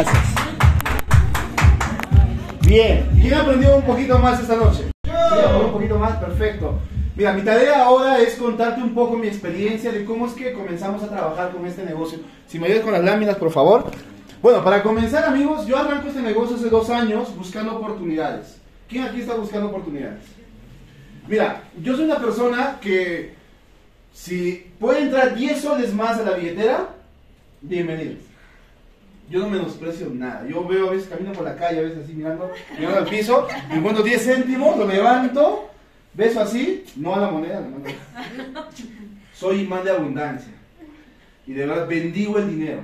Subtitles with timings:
[0.00, 0.24] Gracias.
[2.66, 4.84] Bien, ¿quién aprendió un poquito más esta noche?
[5.04, 5.10] Sí,
[5.62, 6.78] un poquito más, perfecto.
[7.16, 11.02] Mira, mi tarea ahora es contarte un poco mi experiencia de cómo es que comenzamos
[11.02, 12.18] a trabajar con este negocio.
[12.46, 13.90] Si me ayudas con las láminas, por favor.
[14.40, 18.58] Bueno, para comenzar, amigos, yo arranco este negocio hace dos años buscando oportunidades.
[18.88, 20.22] ¿Quién aquí está buscando oportunidades?
[21.28, 23.34] Mira, yo soy una persona que
[24.14, 26.88] si puede entrar 10 soles más a la billetera,
[27.60, 28.29] bienvenidos.
[29.30, 30.44] Yo no menosprecio nada.
[30.46, 33.46] Yo veo a veces, camino por la calle, a veces así mirando, mirando al piso,
[33.68, 35.70] me encuentro 10 céntimos, lo levanto,
[36.12, 38.66] beso así, no a la moneda, no, no.
[39.32, 40.52] soy imán de abundancia.
[41.46, 42.82] Y de verdad bendigo el dinero.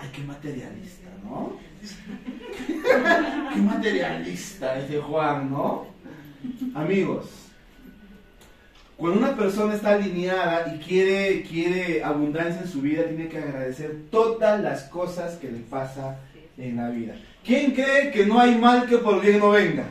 [0.00, 1.58] Ay, qué materialista, ¿no?
[3.52, 5.86] qué materialista ese Juan, ¿no?
[6.74, 7.26] Amigos,
[9.00, 13.96] cuando una persona está alineada y quiere, quiere abundancia en su vida, tiene que agradecer
[14.10, 16.18] todas las cosas que le pasa
[16.58, 17.14] en la vida.
[17.42, 19.84] ¿Quién cree que no hay mal que por bien no venga?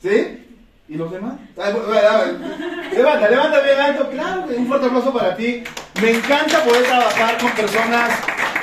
[0.00, 0.46] ¿Sí?
[0.88, 1.34] ¿Y los demás?
[1.56, 4.08] levanta, levanta bien alto.
[4.10, 5.64] Claro, un fuerte aplauso para ti.
[6.00, 8.12] Me encanta poder trabajar con personas,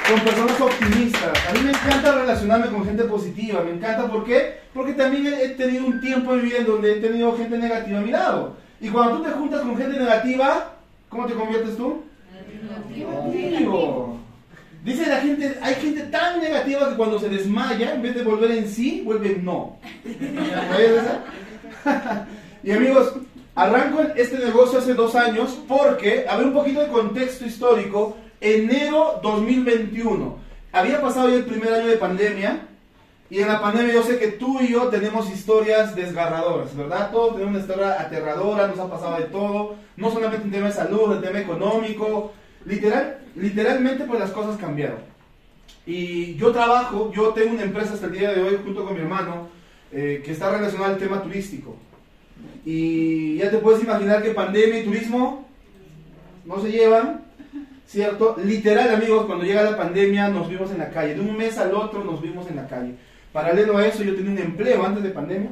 [0.10, 1.48] con personas optimistas.
[1.50, 3.62] A mí me encanta relacionarme con gente positiva.
[3.64, 4.60] Me encanta, ¿por qué?
[4.74, 8.00] Porque también he tenido un tiempo en mi vida en donde he tenido gente negativa
[8.00, 8.67] a mi lado.
[8.80, 10.74] Y cuando tú te juntas con gente negativa,
[11.10, 12.04] ¿cómo te conviertes tú?
[12.90, 14.20] Negativo.
[14.84, 18.52] Dice la gente, hay gente tan negativa que cuando se desmaya, en vez de volver
[18.52, 19.78] en sí, vuelve en no.
[22.64, 23.14] y amigos,
[23.56, 29.20] arranco este negocio hace dos años porque, a ver un poquito de contexto histórico, enero
[29.24, 30.38] 2021.
[30.72, 32.62] Había pasado ya el primer año de pandemia
[33.30, 37.12] y en la pandemia yo sé que tú y yo tenemos historias desgarradoras, ¿verdad?
[37.12, 40.74] Todos tenemos una historia aterradora, nos ha pasado de todo, no solamente en tema de
[40.74, 42.32] salud, en tema económico,
[42.66, 45.00] literal, literalmente pues las cosas cambiaron.
[45.86, 49.02] Y yo trabajo, yo tengo una empresa hasta el día de hoy junto con mi
[49.02, 49.50] hermano
[49.92, 51.76] eh, que está relacionada al tema turístico.
[52.66, 55.48] Y ya te puedes imaginar que pandemia y turismo
[56.46, 57.26] no se llevan,
[57.86, 58.36] ¿cierto?
[58.44, 61.74] Literal amigos, cuando llega la pandemia nos vimos en la calle, de un mes al
[61.74, 62.96] otro nos vimos en la calle.
[63.38, 65.52] Paralelo a eso, yo tenía un empleo antes de pandemia.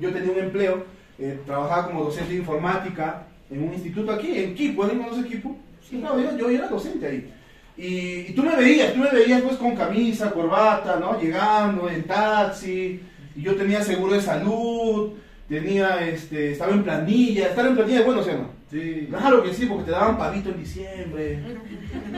[0.00, 0.84] Yo tenía un empleo,
[1.18, 4.84] eh, trabajaba como docente de informática en un instituto aquí, en Kipo.
[4.84, 5.56] ¿Alguien conoce Kipo?
[5.82, 7.28] Sí, no, yo, era docente ahí.
[7.76, 11.20] Y, tú me veías, tú me veías pues con camisa, corbata, ¿no?
[11.20, 13.00] Llegando en taxi.
[13.34, 15.14] Y yo tenía seguro de salud,
[15.48, 17.48] tenía, este, estaba en planilla.
[17.48, 18.50] Estar en planilla es bueno, ¿sí o no?
[18.70, 19.08] Sí.
[19.10, 21.40] Claro que sí, porque te daban pavito en diciembre,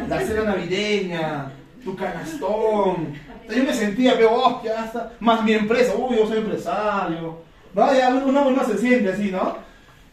[0.06, 1.53] la cena navideña,
[1.85, 3.15] tu canastón.
[3.49, 5.13] Yo me sentía, pero oh, ya está.
[5.21, 7.39] Más mi empresa, uy, yo soy empresario.
[7.75, 9.57] No, ya uno, uno se siente así, ¿no?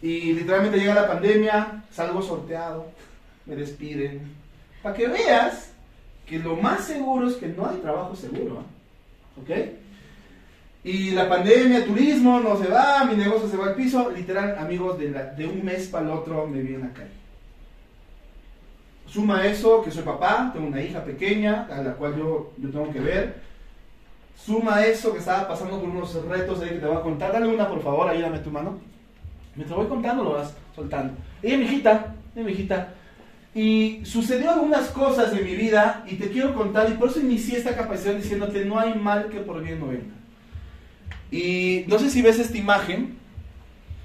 [0.02, 2.88] Y literalmente llega la pandemia, salgo sorteado,
[3.46, 4.36] me despiden.
[4.82, 5.72] Para que veas
[6.26, 8.64] que lo más seguro es que no hay trabajo seguro.
[9.42, 9.50] ¿Ok?
[10.84, 14.10] Y la pandemia, turismo, no se va, mi negocio se va al piso.
[14.12, 16.92] Literal, amigos, de, de un mes para el otro me vi en la.
[19.08, 22.92] Suma eso, que soy papá, tengo una hija pequeña a la cual yo, yo tengo
[22.92, 23.42] que ver.
[24.36, 27.32] Suma eso que estaba pasando por unos retos ahí que te voy a contar.
[27.32, 28.80] Dale una, por favor, ayúdame tu mano.
[29.56, 31.14] Me te voy contando, lo vas soltando.
[31.42, 32.94] Ella mi hijita, ella mi hijita.
[33.56, 37.58] Y sucedió algunas cosas en mi vida y te quiero contar, y por eso inicié
[37.58, 40.14] esta capacitación diciéndote, no hay mal que por bien no venga.
[41.32, 43.18] Y no sé si ves esta imagen,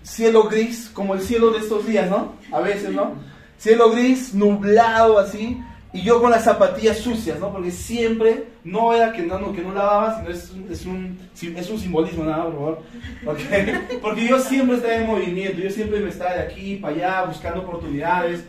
[0.03, 2.33] cielo gris, como el cielo de estos días, ¿no?
[2.51, 3.31] A veces, ¿no?
[3.59, 5.59] Cielo gris, nublado así,
[5.95, 7.53] y yo con las zapatillas sucias, ¿no?
[7.53, 11.71] Porque siempre, no era que no, que no lavaba, sino es un, es un, es
[11.71, 12.83] un simbolismo, nada, por favor.
[14.01, 17.61] Porque yo siempre estaba en movimiento, yo siempre me estaba de aquí para allá buscando
[17.61, 18.43] oportunidades,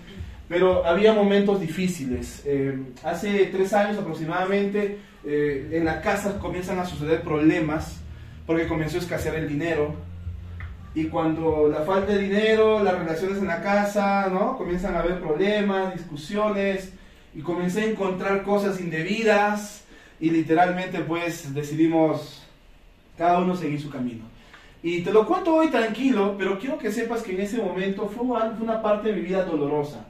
[0.47, 2.43] pero había momentos difíciles.
[2.45, 7.99] Eh, hace tres años aproximadamente, eh, en la casa comienzan a suceder problemas,
[8.45, 9.95] porque comenzó a escasear el dinero,
[10.95, 14.57] y cuando la falta de dinero, las relaciones en la casa, ¿no?
[14.57, 16.93] Comienzan a haber problemas, discusiones,
[17.35, 19.83] y comencé a encontrar cosas indebidas,
[20.19, 22.43] y literalmente pues decidimos
[23.17, 24.23] cada uno seguir su camino.
[24.83, 28.23] Y te lo cuento hoy tranquilo, pero quiero que sepas que en ese momento fue
[28.23, 30.05] una parte de mi vida dolorosa.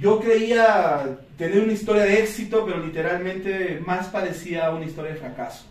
[0.00, 5.66] Yo creía tener una historia de éxito, pero literalmente más parecía una historia de fracaso.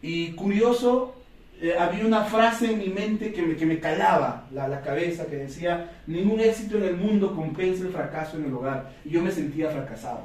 [0.00, 1.16] Y curioso,
[1.60, 5.26] eh, había una frase en mi mente que me, que me calaba la, la, cabeza,
[5.26, 8.92] que decía, ningún éxito en el mundo compensa el fracaso en el hogar.
[9.04, 10.20] Y yo me sentía fracasado.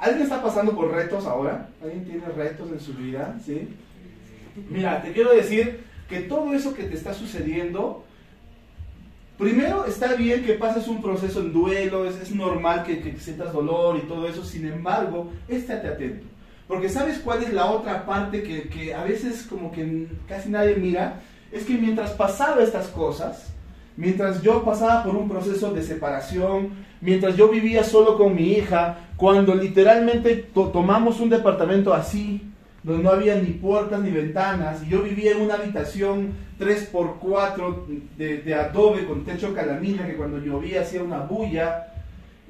[0.00, 1.68] ¿Alguien está pasando por retos ahora?
[1.82, 3.36] ¿Alguien tiene retos en su vida?
[3.44, 3.68] ¿Sí?
[4.68, 8.04] Mira, te quiero decir que todo eso que te está sucediendo
[9.40, 13.96] Primero, está bien que pases un proceso en duelo, es, normal que, que, sientas dolor
[13.96, 16.26] y todo eso, sin embargo, estate atento.
[16.70, 20.76] Porque ¿sabes cuál es la otra parte que, que a veces como que casi nadie
[20.76, 21.20] mira?
[21.50, 23.52] Es que mientras pasaba estas cosas,
[23.96, 26.70] mientras yo pasaba por un proceso de separación,
[27.00, 32.52] mientras yo vivía solo con mi hija, cuando literalmente tomamos un departamento así,
[32.84, 37.84] donde no había ni puertas ni ventanas, y yo vivía en una habitación 3x4
[38.16, 41.89] de, de adobe con techo calamina, que cuando llovía hacía una bulla,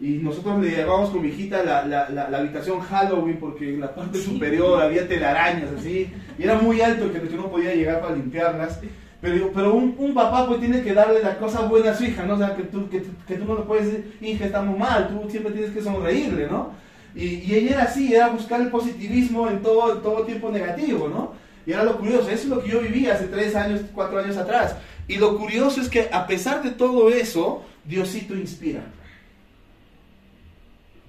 [0.00, 3.94] y nosotros le llevábamos con mi hijita la, la, la, habitación Halloween porque en la
[3.94, 8.80] parte superior había telarañas así, y era muy alto que no podía llegar para limpiarlas.
[9.20, 12.24] Pero, pero un, un, papá pues tiene que darle la cosa buena a su hija,
[12.24, 12.34] ¿no?
[12.34, 15.28] O sea, que tú, que, que tú no le puedes decir, hija, estamos mal, tú
[15.28, 16.70] siempre tienes que sonreírle, ¿no?
[17.14, 21.34] Y, y, ella era así, era buscar el positivismo en todo, todo tiempo negativo, ¿no?
[21.66, 24.38] Y era lo curioso, eso es lo que yo vivía hace tres años, cuatro años
[24.38, 24.76] atrás.
[25.06, 28.80] Y lo curioso es que a pesar de todo eso, Diosito inspira.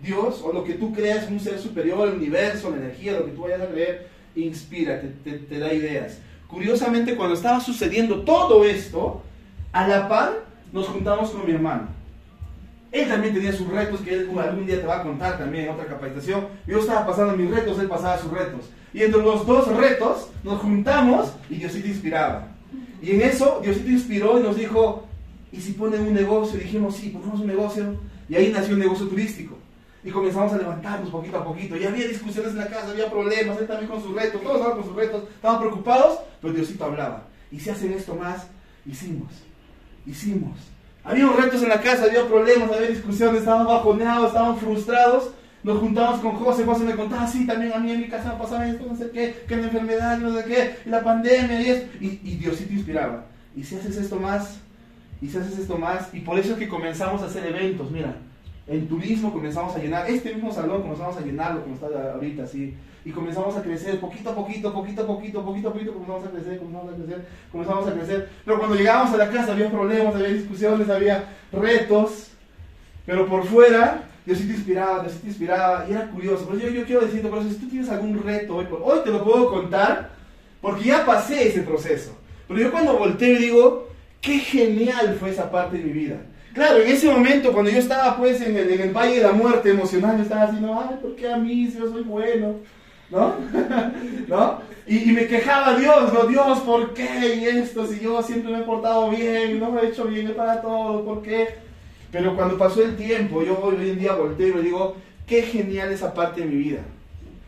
[0.02, 3.32] Dios, o lo que tú creas, un ser superior, el universo, la energía, lo que
[3.32, 6.20] tú vayas a creer, inspira, te, te da ideas.
[6.48, 9.22] Curiosamente, cuando estaba sucediendo todo esto,
[9.72, 11.88] a la par nos juntamos con mi hermano.
[12.92, 15.72] Él también tenía sus retos que él algún día te va a contar también en
[15.72, 16.48] otra capacitación.
[16.68, 18.70] Yo estaba pasando mis retos, él pasaba sus retos.
[18.94, 22.50] Y entre los dos retos nos juntamos y Diosito inspiraba.
[23.02, 25.08] Y en eso Diosito inspiró y nos dijo,
[25.54, 26.60] ¿y si ponen un negocio?
[26.60, 27.96] Dijimos, sí, ponemos un negocio.
[28.28, 29.58] Y ahí nació un negocio turístico.
[30.04, 31.78] Y comenzamos a levantarnos poquito a poquito.
[31.78, 34.78] Y había discusiones en la casa, había problemas, él también con sus retos, todos estaban
[34.78, 37.28] con sus retos, estaban preocupados, pero Diosito hablaba.
[37.52, 38.48] Y si hacen esto más,
[38.86, 39.32] hicimos,
[40.06, 40.58] hicimos.
[41.04, 45.32] Había retos en la casa, había problemas, había discusiones, estaban bajoneados, estaban frustrados.
[45.64, 48.68] Nos juntamos con José, José me contaba, sí, también a mí en mi casa pasaba
[48.68, 51.86] esto, no sé qué, que la enfermedad, no sé qué, la pandemia y eso.
[52.00, 53.26] Y, y Diosito inspiraba.
[53.56, 54.60] Y si haces esto más,
[55.22, 58.16] y si haces esto más, y por eso es que comenzamos a hacer eventos, mira,
[58.72, 62.74] en turismo comenzamos a llenar, este mismo salón comenzamos a llenarlo como está ahorita, así
[63.04, 66.32] y comenzamos a crecer poquito a poquito, poquito a poquito, poquito a poquito, comenzamos a
[66.32, 68.30] crecer, comenzamos a crecer, comenzamos a crecer.
[68.46, 72.32] Pero cuando llegábamos a la casa había problemas, había discusiones, había retos,
[73.06, 76.48] pero por fuera yo sí te inspiraba, yo sí te inspiraba, y era curioso.
[76.48, 79.10] Pero yo, yo quiero decirte, por eso, si tú tienes algún reto hoy, hoy te
[79.10, 80.12] lo puedo contar,
[80.62, 82.16] porque ya pasé ese proceso.
[82.48, 83.88] Pero yo cuando volteo y digo,
[84.22, 86.18] qué genial fue esa parte de mi vida.
[86.54, 89.32] Claro, en ese momento, cuando yo estaba pues en el, en el valle de la
[89.32, 92.56] muerte emocional, yo estaba así, no, ay, ¿por qué a mí si yo soy bueno?
[93.12, 93.36] ¿no?
[94.28, 94.62] ¿No?
[94.88, 96.24] Y, me quejaba Dios, ¿no?
[96.26, 97.36] Dios, ¿por qué?
[97.36, 100.62] Y esto, si yo siempre me he portado bien, no me he hecho bien para
[100.62, 101.50] todo, ¿por qué?
[102.12, 104.96] Pero cuando pasó el tiempo, yo hoy en día volteo y digo,
[105.28, 106.82] qué genial esa parte de mi vida.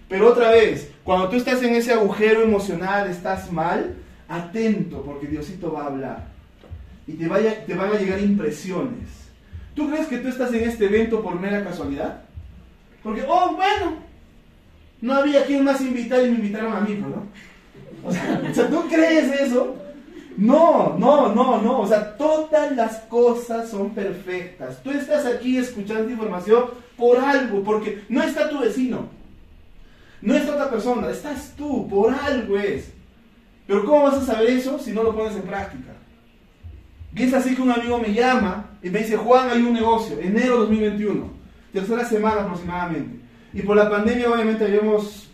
[0.08, 3.96] Pero otra vez, cuando tú estás en ese agujero emocional, estás mal,
[4.30, 6.33] atento, porque Diosito va a hablar.
[7.08, 9.10] Y te, vaya, te van a llegar impresiones.
[9.76, 12.22] ¿Tú crees que tú estás en este evento por mera casualidad?
[13.02, 13.98] Porque, oh, bueno,
[15.02, 17.28] no había quien más invitar y me invitaron a mí, ¿no?
[18.06, 19.78] O sea, ¿tú crees eso?
[20.36, 21.80] No, no, no, no.
[21.82, 24.82] O sea, todas las cosas son perfectas.
[24.84, 26.66] Tú estás aquí escuchando información
[26.98, 29.08] por algo, porque no está tu vecino,
[30.22, 32.92] no está otra persona, estás tú, por algo es.
[33.68, 35.93] Pero ¿cómo vas a saber eso si no lo pones en práctica?
[37.16, 40.20] Y es así que un amigo me llama y me dice, Juan, hay un negocio,
[40.20, 41.30] enero 2021,
[41.72, 43.20] tercera semana aproximadamente.
[43.54, 45.30] Y por la pandemia obviamente habíamos,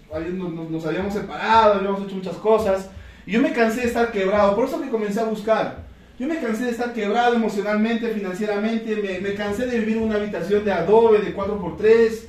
[0.69, 2.89] nos, habíamos separado, habíamos hecho muchas cosas.
[3.25, 5.87] Y yo me cansé de estar quebrado, por eso que comencé a buscar.
[6.19, 10.15] Yo me cansé de estar quebrado emocionalmente, financieramente, me, me cansé de vivir en una
[10.15, 12.23] habitación de adobe de 4x3,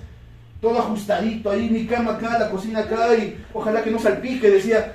[0.61, 4.95] todo ajustadito ahí, mi cama acá, la cocina acá, y ojalá que no salpique, decía.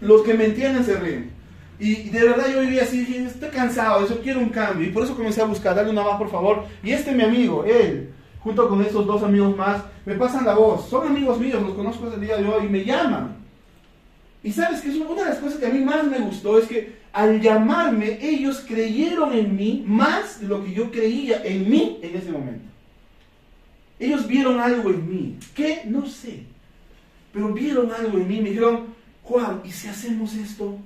[0.00, 1.37] Los que me entienden se ríen.
[1.80, 4.86] Y de verdad yo vivía así, dije, estoy cansado, eso quiero un cambio.
[4.86, 6.64] Y por eso comencé a buscar, dale una más por favor.
[6.82, 10.88] Y este mi amigo, él, junto con esos dos amigos más, me pasan la voz.
[10.88, 13.36] Son amigos míos, los conozco desde el día de hoy y me llaman.
[14.42, 16.98] Y sabes que una de las cosas que a mí más me gustó es que
[17.12, 22.16] al llamarme ellos creyeron en mí más de lo que yo creía en mí en
[22.16, 22.68] ese momento.
[23.98, 26.44] Ellos vieron algo en mí, que no sé,
[27.32, 28.86] pero vieron algo en mí, me dijeron,
[29.24, 30.78] Juan, ¿y si hacemos esto?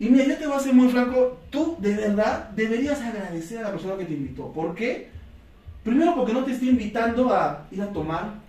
[0.00, 3.64] Y mira, yo te voy a ser muy franco, tú de verdad deberías agradecer a
[3.64, 4.50] la persona que te invitó.
[4.50, 5.10] ¿Por qué?
[5.84, 8.40] Primero porque no te está invitando a ir a tomar,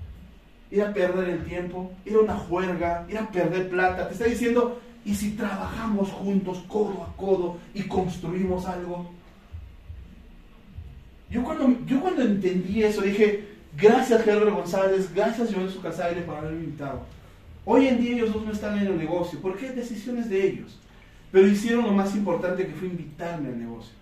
[0.72, 4.08] ir a perder el tiempo, ir a una juerga, ir a perder plata.
[4.08, 9.12] Te está diciendo, ¿y si trabajamos juntos, codo a codo, y construimos algo?
[11.30, 16.64] Yo cuando, yo cuando entendí eso dije, gracias Gerardo González, gracias Joel Sucasaire por haberme
[16.64, 17.02] invitado.
[17.66, 19.42] Hoy en día ellos dos no están en el negocio.
[19.42, 19.70] ¿Por qué?
[19.72, 20.80] Decisiones de ellos.
[21.32, 23.94] Pero hicieron lo más importante que fue invitarme al negocio.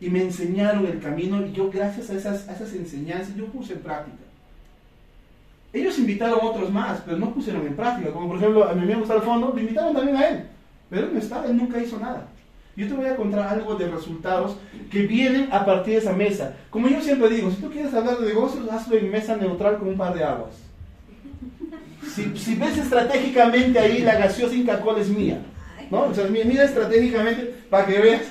[0.00, 3.74] Y me enseñaron el camino y yo gracias a esas, a esas enseñanzas yo puse
[3.74, 4.24] en práctica.
[5.72, 8.10] Ellos invitaron a otros más, pero no pusieron en práctica.
[8.10, 10.44] Como por ejemplo, a mi amigo está al fondo, lo invitaron también a él.
[10.88, 12.26] Pero él no está, él nunca hizo nada.
[12.74, 14.56] Yo te voy a contar algo de resultados
[14.90, 16.54] que vienen a partir de esa mesa.
[16.70, 19.88] Como yo siempre digo, si tú quieres hablar de negocios, hazlo en mesa neutral con
[19.88, 20.54] un par de aguas.
[22.14, 25.40] Si, si ves estratégicamente ahí, la gaseosa Inca Cola es mía.
[25.90, 26.02] ¿No?
[26.02, 28.22] O sea, mira estratégicamente para que veas.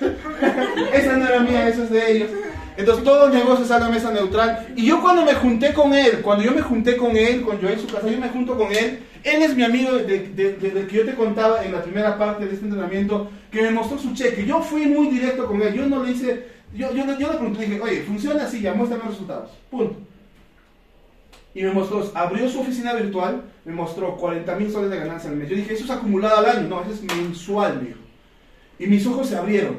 [0.94, 2.30] Esa no era mía, eso es de ellos.
[2.78, 4.68] Entonces todos los negocios a la mesa neutral.
[4.76, 7.80] Y yo cuando me junté con él, cuando yo me junté con él, con Joel
[7.80, 9.00] su casa, yo me junto con él.
[9.24, 12.54] Él es mi amigo desde de, que yo te contaba en la primera parte de
[12.54, 14.46] este entrenamiento, que me mostró su cheque.
[14.46, 15.74] Yo fui muy directo con él.
[15.74, 16.46] Yo no le hice,
[16.76, 19.50] yo, yo, yo le pregunté, dije, oye, funciona así, ya muéstrame los resultados.
[19.72, 19.96] Punto.
[21.58, 25.38] Y me mostró, abrió su oficina virtual, me mostró 40 mil soles de ganancia al
[25.38, 25.50] mes.
[25.50, 26.70] Yo dije, eso es acumulado al año.
[26.70, 27.98] No, eso es mensual, dijo.
[28.78, 29.78] Y mis ojos se abrieron.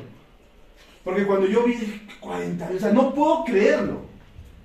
[1.04, 4.00] Porque cuando yo vi 40 mil, o sea, no puedo creerlo.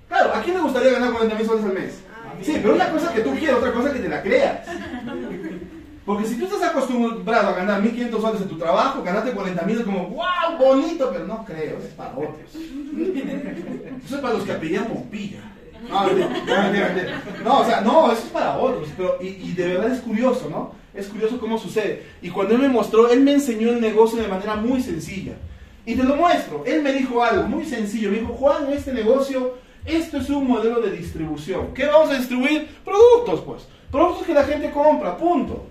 [0.08, 2.02] Claro, ¿a quién le gustaría ganar 40 mil soles al mes?
[2.42, 4.66] Sí, pero una cosa que tú quieres, otra cosa que te la creas.
[6.04, 9.78] Porque si tú estás acostumbrado a ganar 1.500 soles en tu trabajo, ganarte 40 mil
[9.78, 12.54] es como, wow, bonito, pero no creo, es para otros.
[14.04, 15.53] Eso es para los que apellidan Pompilla.
[15.88, 16.06] No,
[17.44, 18.88] no, o sea, no, eso es para otros.
[18.96, 20.72] Pero, y, y, de verdad es curioso, ¿no?
[20.94, 22.06] Es curioso cómo sucede.
[22.22, 25.34] Y cuando él me mostró, él me enseñó el negocio de manera muy sencilla.
[25.86, 26.64] Y te lo muestro.
[26.66, 28.10] Él me dijo algo muy sencillo.
[28.10, 31.74] Me dijo, Juan, este negocio, esto es un modelo de distribución.
[31.74, 32.68] ¿Qué vamos a distribuir?
[32.84, 33.62] Productos, pues.
[33.90, 35.66] Productos que la gente compra, punto.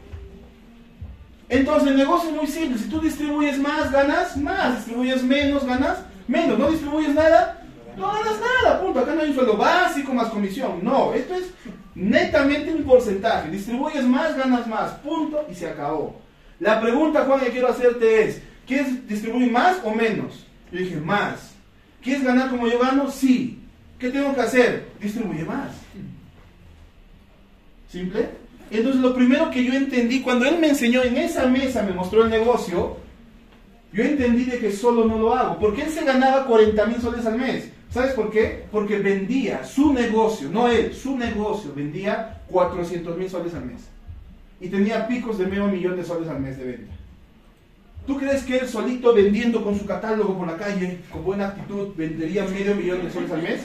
[1.49, 2.77] Entonces el negocio es muy simple.
[2.77, 4.77] Si tú distribuyes más, ganas más.
[4.77, 6.59] Distribuyes menos, ganas menos.
[6.59, 7.62] No distribuyes nada,
[7.97, 8.99] no ganas nada, punto.
[8.99, 10.79] Acá no hay un sueldo básico más comisión.
[10.81, 11.51] No, esto es
[11.95, 13.49] netamente un porcentaje.
[13.49, 16.21] Distribuyes más, ganas más, punto, y se acabó.
[16.59, 20.45] La pregunta, Juan, que quiero hacerte es, ¿quieres distribuir más o menos?
[20.71, 21.53] Yo dije, más.
[22.01, 23.09] ¿Quieres ganar como yo gano?
[23.09, 23.59] Sí.
[23.97, 24.89] ¿Qué tengo que hacer?
[24.99, 25.71] Distribuye más.
[27.89, 28.29] ¿Simple?
[28.71, 32.23] Entonces lo primero que yo entendí, cuando él me enseñó en esa mesa, me mostró
[32.23, 32.97] el negocio,
[33.93, 35.59] yo entendí de que solo no lo hago.
[35.59, 37.69] Porque él se ganaba 40 mil soles al mes.
[37.93, 38.65] ¿Sabes por qué?
[38.71, 43.81] Porque vendía su negocio, no él, su negocio vendía 400 mil soles al mes.
[44.59, 46.93] Y tenía picos de medio millón de soles al mes de venta.
[48.07, 51.89] ¿Tú crees que él solito vendiendo con su catálogo por la calle, con buena actitud,
[51.95, 53.61] vendería medio millón de soles al mes?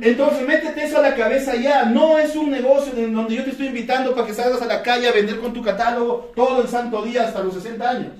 [0.00, 1.84] Entonces, métete eso a la cabeza ya.
[1.84, 4.82] No es un negocio en donde yo te estoy invitando para que salgas a la
[4.82, 8.12] calle a vender con tu catálogo todo el santo día hasta los 60 años.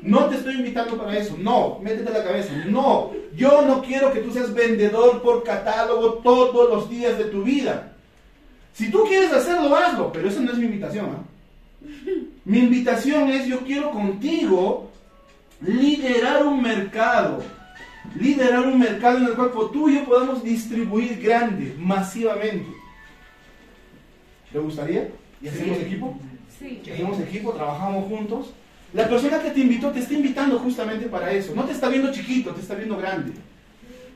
[0.00, 1.36] No te estoy invitando para eso.
[1.38, 2.52] No, métete a la cabeza.
[2.66, 7.42] No, yo no quiero que tú seas vendedor por catálogo todos los días de tu
[7.42, 7.92] vida.
[8.72, 11.06] Si tú quieres hacerlo, hazlo, pero esa no es mi invitación.
[11.10, 11.22] ¿ah?
[12.44, 14.90] Mi invitación es, yo quiero contigo
[15.60, 17.42] liderar un mercado.
[18.18, 22.68] Liderar un mercado en el cual tú y yo podamos distribuir grande, masivamente.
[24.50, 25.08] ¿Te gustaría?
[25.40, 26.18] ¿Y hacemos equipo?
[26.58, 26.82] Sí.
[26.92, 27.52] ¿Hacemos equipo?
[27.52, 28.52] ¿Trabajamos juntos?
[28.92, 31.54] La persona que te invitó te está invitando justamente para eso.
[31.54, 33.32] No te está viendo chiquito, te está viendo grande.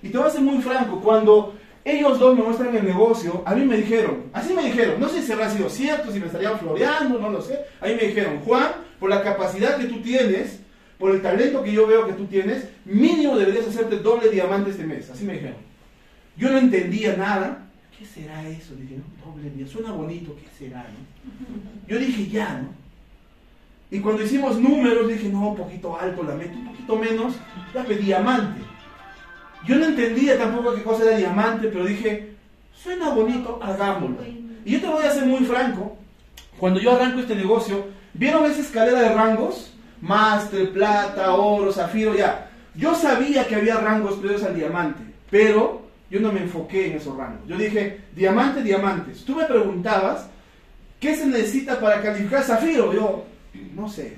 [0.03, 1.55] Y te voy a ser muy franco, cuando
[1.85, 5.23] ellos dos me muestran el negocio, a mí me dijeron, así me dijeron, no sé
[5.23, 7.59] si habrá sido cierto, si me estarían floreando, no lo sé.
[7.81, 10.61] A mí me dijeron, Juan, por la capacidad que tú tienes,
[10.99, 14.85] por el talento que yo veo que tú tienes, mínimo deberías hacerte doble diamante este
[14.85, 15.09] mes.
[15.11, 15.57] Así me dijeron.
[16.37, 17.67] Yo no entendía nada.
[17.99, 18.75] ¿Qué será eso?
[18.75, 19.73] Dije, no, doble diamante.
[19.73, 20.87] Suena bonito, ¿qué será?
[21.87, 22.86] Yo dije, ya, ¿no?
[23.91, 27.35] Y cuando hicimos números, dije, no, un poquito alto la meta, un poquito menos,
[27.73, 28.61] ya pedí diamante.
[29.67, 32.35] Yo no entendía tampoco qué cosa era diamante, pero dije,
[32.75, 34.19] suena bonito, hagámoslo.
[34.65, 35.97] Y yo te voy a ser muy franco,
[36.59, 39.73] cuando yo arranco este negocio, ¿vieron esa escalera de rangos?
[40.01, 42.51] Máster, plata, oro, zafiro, ya.
[42.75, 47.17] Yo sabía que había rangos previos al diamante, pero yo no me enfoqué en esos
[47.17, 47.47] rangos.
[47.47, 49.25] Yo dije, diamante, diamantes.
[49.25, 50.29] Tú me preguntabas,
[51.01, 52.93] ¿qué se necesita para calificar zafiro?
[52.93, 53.25] Yo,
[53.75, 54.17] no sé.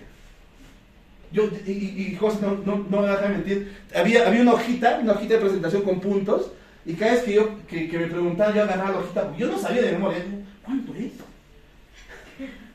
[1.31, 5.35] Yo, y, José, no, no, no, me dejar mentir, había, había una hojita, una hojita
[5.35, 6.53] de presentación con puntos,
[6.87, 9.83] y cada vez que, yo, que, me preguntaban, yo agarraba la hojita, yo no sabía
[9.83, 10.25] de memoria,
[10.65, 11.13] ¿cuánto es?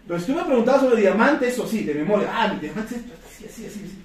[0.08, 3.46] Pero si tú me preguntabas sobre diamantes, eso sí, de memoria, ah, mi diamante así,
[3.46, 4.03] así, así.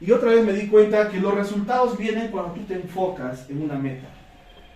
[0.00, 3.62] Y otra vez me di cuenta que los resultados vienen cuando tú te enfocas en
[3.62, 4.08] una meta.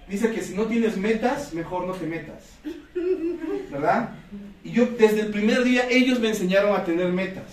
[0.08, 2.58] Dice que si no tienes metas, mejor no te metas.
[3.70, 4.10] ¿Verdad?
[4.64, 7.44] Y yo desde el primer día ellos me enseñaron a tener metas.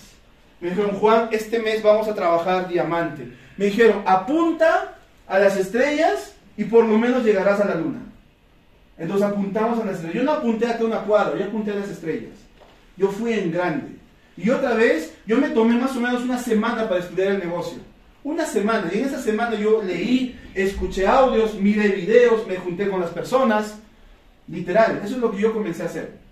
[0.62, 3.28] Me dijeron, Juan, este mes vamos a trabajar diamante.
[3.58, 4.98] Me dijeron, apunta
[5.28, 8.00] a las estrellas y por lo menos llegarás a la luna.
[8.98, 10.16] Entonces apuntamos a las estrellas.
[10.16, 12.34] Yo no apunté a una cuadra, yo apunté a las estrellas.
[12.98, 13.96] Yo fui en grande.
[14.36, 17.80] Y otra vez, yo me tomé más o menos una semana para estudiar el negocio.
[18.24, 18.89] Una semana.
[18.94, 23.78] Y en esa semana yo leí, escuché audios, miré videos, me junté con las personas.
[24.48, 26.28] Literal, eso es lo que yo comencé a hacer.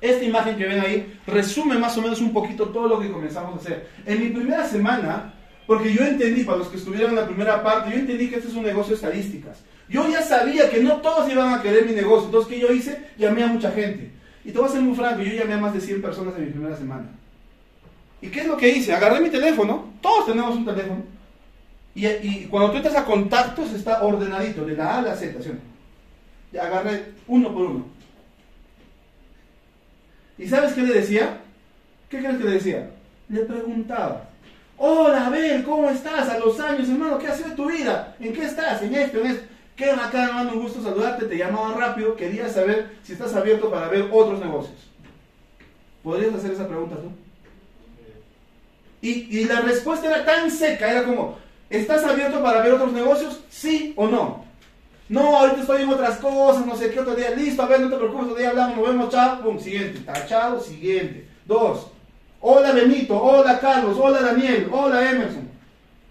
[0.00, 3.54] Esta imagen que ven ahí resume más o menos un poquito todo lo que comenzamos
[3.54, 3.88] a hacer.
[4.06, 5.34] En mi primera semana,
[5.66, 8.48] porque yo entendí, para los que estuvieron en la primera parte, yo entendí que este
[8.48, 9.58] es un negocio de estadísticas.
[9.88, 12.26] Yo ya sabía que no todos iban a querer mi negocio.
[12.26, 13.08] Entonces, ¿qué yo hice?
[13.18, 14.10] Llamé a mucha gente.
[14.44, 16.46] Y te voy a ser muy franco, yo llamé a más de 100 personas en
[16.46, 17.10] mi primera semana.
[18.22, 18.94] ¿Y qué es lo que hice?
[18.94, 21.02] Agarré mi teléfono, todos tenemos un teléfono,
[21.94, 25.50] y, cuando tú entras a contactos está ordenadito, de la A a la Z, ¿sí?
[26.58, 27.84] Agarré uno por uno.
[30.40, 31.38] ¿Y sabes qué le decía?
[32.08, 32.90] ¿Qué crees que le decía?
[33.28, 34.24] Le preguntaba,
[34.78, 36.30] hola Abel, ¿cómo estás?
[36.30, 38.16] A los años, hermano, ¿qué ha sido tu vida?
[38.18, 38.80] ¿En qué estás?
[38.80, 39.44] En esto, en esto.
[39.76, 43.88] Qué bacán, hermano, un gusto saludarte, te llamaba rápido, quería saber si estás abierto para
[43.88, 44.78] ver otros negocios.
[46.02, 47.10] ¿Podrías hacer esa pregunta tú?
[49.02, 53.40] Y, la respuesta era tan seca, era como, ¿estás abierto para ver otros negocios?
[53.50, 54.44] ¿Sí o no?
[55.10, 57.30] No, ahorita estoy en otras cosas, no sé qué otro día.
[57.30, 59.42] Listo, a ver, no te preocupes, otro día hablamos, nos vemos, chao.
[59.42, 59.98] Pum, siguiente.
[60.06, 61.26] Tachado, siguiente.
[61.46, 61.88] Dos.
[62.40, 65.48] Hola Benito, hola Carlos, hola Daniel, hola Emerson.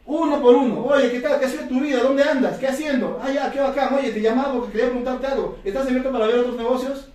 [0.05, 0.83] Uno por uno.
[0.83, 1.39] Oye, ¿qué tal?
[1.39, 2.03] ¿Qué ha sido tu vida?
[2.03, 2.57] ¿Dónde andas?
[2.57, 3.21] ¿Qué haciendo?
[3.23, 3.93] Ah, ya, qué bacán.
[3.93, 5.57] Oye, te llamaba porque quería preguntarte algo.
[5.63, 7.07] ¿Estás abierto para ver otros negocios?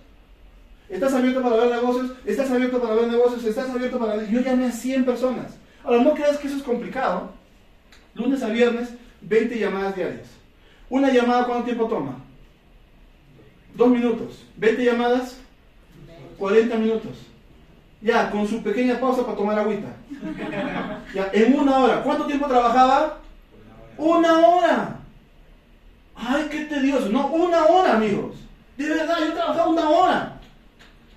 [0.89, 2.11] ¿Estás abierto para ver negocios?
[2.25, 3.43] ¿Estás abierto para ver negocios?
[3.43, 4.27] ¿Estás abierto para ver...
[4.31, 5.53] Yo llamé a 100 personas.
[5.83, 7.29] Ahora, no creas que eso es complicado.
[8.15, 8.89] Lunes a viernes,
[9.21, 10.44] 20 llamadas diarias.
[10.89, 12.15] Una llamada, ¿cuánto tiempo toma?
[13.73, 14.43] Dos minutos.
[14.57, 15.37] 20 llamadas,
[16.37, 17.11] 40 minutos.
[18.01, 19.87] Ya, con su pequeña pausa para tomar agüita.
[21.13, 22.03] Ya, en una hora.
[22.03, 23.17] ¿Cuánto tiempo trabajaba?
[23.97, 24.99] Una hora.
[26.15, 27.09] Ay, qué tedioso.
[27.09, 28.35] No, una hora, amigos.
[28.77, 30.39] De verdad, yo trabajaba una hora.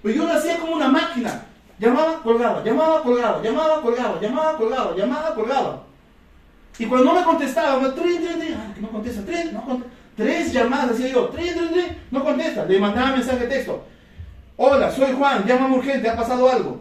[0.02, 1.44] Pues yo lo hacía como una máquina.
[1.78, 5.82] Llamaba, colgaba, llamaba, colgaba, llamaba, colgaba, llamaba, colgaba, llamaba, colgaba.
[6.78, 8.22] Y cuando no me contestaba, me, trin,
[8.80, 9.94] no contesta, trin, no contesta.
[10.16, 12.64] Tres llamadas, decía yo, trin, trin, trin, no contesta.
[12.64, 13.84] Le mandaba mensaje de texto.
[14.56, 16.80] Hola, soy Juan, llámame urgente, ha pasado algo.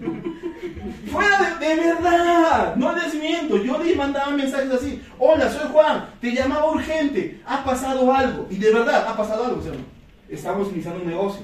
[1.06, 3.56] Fuera de, verdad, no les miento.
[3.62, 5.00] Yo le mandaba mensajes así.
[5.18, 8.48] Hola, soy Juan, te llamaba urgente, ha pasado algo.
[8.50, 9.82] Y de verdad, ha pasado algo, ¿cierto?
[10.28, 11.42] Estamos iniciando un negocio.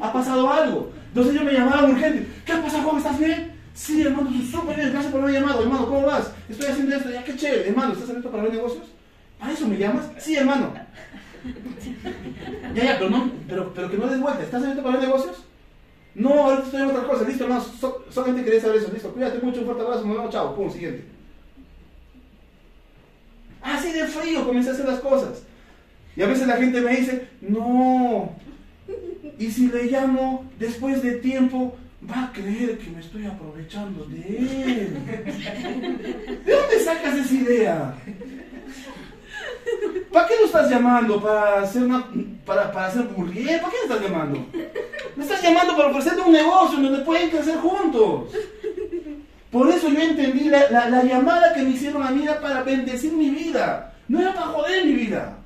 [0.00, 0.92] Ha pasado algo.
[1.08, 2.26] Entonces yo me llamaba urgente.
[2.44, 2.98] ¿Qué pasa, Juan?
[2.98, 3.52] ¿Estás bien?
[3.74, 4.90] Sí, hermano, súper bien.
[4.90, 5.62] Gracias por haber llamado.
[5.62, 6.32] Hermano, ¿cómo vas?
[6.48, 7.10] Estoy haciendo esto.
[7.10, 7.68] Ya, qué chévere.
[7.68, 8.84] Hermano, ¿estás abierto para ver negocios?
[9.38, 10.10] ¿Para eso me llamas?
[10.18, 10.72] Sí, hermano.
[12.74, 14.42] Ya, ya, pero, no, pero, pero que no des vuelta.
[14.42, 15.44] ¿Estás abierto para ver negocios?
[16.14, 17.28] No, ahorita estoy en otra cosa.
[17.28, 17.64] Listo, hermano.
[18.10, 18.92] solamente quería saber eso.
[18.92, 19.60] Listo, cuídate mucho.
[19.60, 20.04] Un fuerte abrazo.
[20.04, 20.32] Nos vemos.
[20.32, 20.54] Chao.
[20.54, 21.04] Pum, siguiente.
[23.62, 25.42] Así de frío comencé a hacer las cosas.
[26.16, 28.36] Y a veces la gente me dice, no,
[29.38, 31.76] y si le llamo después de tiempo,
[32.10, 34.96] va a creer que me estoy aprovechando de él.
[36.44, 37.94] ¿De dónde sacas esa idea?
[40.12, 41.22] ¿Para qué lo estás llamando?
[41.22, 42.04] ¿Para hacer, una,
[42.44, 43.60] para, para hacer burgués?
[43.60, 44.46] ¿Para qué lo estás llamando?
[45.16, 48.32] Me estás llamando para ofrecerte un negocio donde pueden crecer juntos.
[49.50, 52.62] Por eso yo entendí la, la, la, llamada que me hicieron a mí era para
[52.62, 53.94] bendecir mi vida.
[54.08, 55.36] No era para joder mi vida.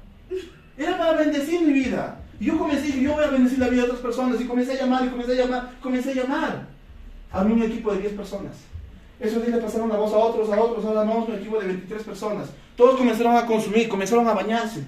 [0.79, 2.19] Era para bendecir mi vida.
[2.39, 4.41] Y yo comencé, yo voy a bendecir la vida de otras personas.
[4.41, 6.67] Y comencé a llamar, y comencé a llamar, comencé a llamar.
[7.33, 8.53] A mí un equipo de 10 personas.
[9.19, 11.67] Esos días le pasaron la voz a otros, a otros, ahora vamos un equipo de
[11.69, 12.49] 23 personas.
[12.77, 14.85] Todos comenzaron a consumir, comenzaron a bañarse.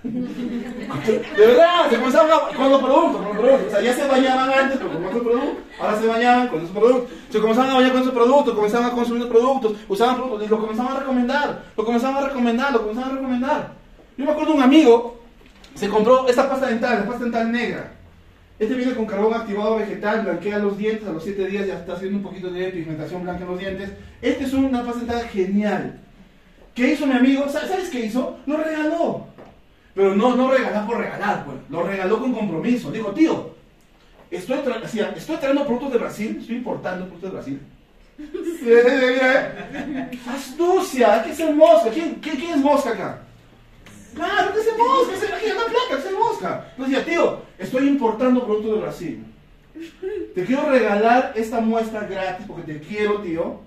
[0.02, 3.66] De verdad, se comenzaron a con los productos, con los productos.
[3.66, 7.10] O sea, ya se bañaban antes con otros productos, ahora se bañaban con esos productos.
[7.28, 10.58] Se comenzaban a bañar con esos productos, comenzaban a consumir productos, usaban productos y lo
[10.58, 13.72] comenzaban a recomendar, lo comenzaban a recomendar, lo comenzaban a recomendar.
[14.16, 15.19] Yo me acuerdo de un amigo
[15.74, 17.92] se compró esta pasta dental, la pasta dental negra.
[18.58, 21.94] Este viene con carbón activado vegetal, blanquea los dientes, a los 7 días ya está
[21.94, 23.90] haciendo un poquito de pigmentación blanca en los dientes.
[24.20, 25.98] Este es una pasta dental genial.
[26.74, 27.48] ¿Qué hizo mi amigo?
[27.48, 28.38] ¿Sabes qué hizo?
[28.44, 29.26] Lo regaló.
[29.94, 31.56] Pero no, no regalar por regalar, pues.
[31.70, 32.90] Lo regaló con compromiso.
[32.90, 33.54] Dijo, tío,
[34.30, 34.58] estoy,
[35.16, 37.60] estoy trayendo productos de Brasil, estoy importando productos de Brasil.
[40.28, 41.88] Astucia, ¿qué es el mosca?
[41.90, 43.22] ¿Quién, quién es mosca acá?
[44.14, 46.66] Claro, que se mosca, se imagina una placa, que se mosca.
[46.70, 49.24] Entonces decía, tío, estoy importando productos de Brasil.
[50.34, 53.60] Te quiero regalar esta muestra gratis porque te quiero, tío.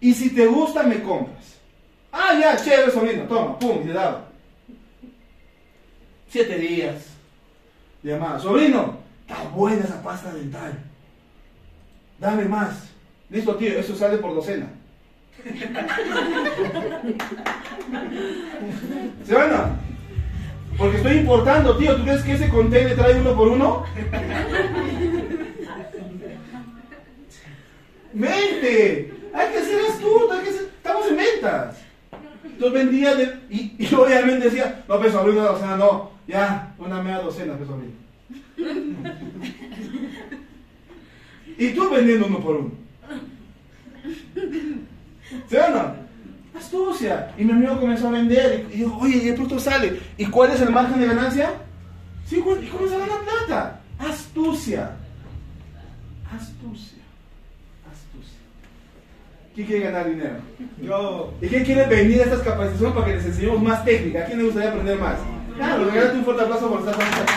[0.00, 1.56] Y si te gusta, me compras.
[2.12, 4.28] Ah, ya, chévere, sobrino, toma, pum, y daba.
[6.28, 7.04] Siete días.
[8.02, 10.72] Le llamaba, sobrino, está buena esa pasta dental.
[12.18, 12.88] Dame más.
[13.30, 14.68] Listo, tío, eso sale por docena.
[19.24, 19.87] ¿Se van a?
[20.78, 21.96] Porque estoy importando, tío.
[21.96, 23.84] ¿Tú crees que ese container trae uno por uno?
[28.14, 29.12] Mente.
[29.34, 30.62] Hay que ser astuto, hay que ser...
[30.62, 31.78] estamos en ventas.
[32.44, 33.40] Entonces vendía de...
[33.50, 37.78] y, y obviamente decía, no, peso una docena, no, ya, una media docena, peso
[41.58, 42.70] y tú vendiendo uno por uno.
[45.48, 46.07] ¿Sí o no?
[46.58, 47.32] Astucia.
[47.38, 50.00] Y mi amigo comenzó a vender y, dijo, oye, y el producto sale.
[50.16, 51.50] ¿Y cuál es el margen de ganancia?
[52.26, 53.80] Sí, ¿y cómo se gana plata?
[53.98, 54.90] Astucia.
[56.34, 56.98] Astucia.
[57.90, 58.38] Astucia.
[59.54, 60.36] ¿Quién quiere ganar dinero?
[60.82, 61.32] Yo.
[61.40, 64.20] ¿Y quién quiere venir a estas capacitaciones para que les enseñemos más técnica?
[64.20, 65.16] ¿A quién le gustaría aprender más?
[65.54, 67.28] Claro, regálate un fuerte aplauso por estar con nosotros.